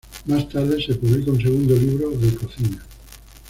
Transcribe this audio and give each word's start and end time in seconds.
Más 0.25 0.49
tarde, 0.49 0.83
se 0.83 0.95
publica 0.95 1.29
un 1.29 1.39
segundo 1.39 1.75
libro 1.75 2.09
de 2.09 2.33
cocina. 2.33 2.83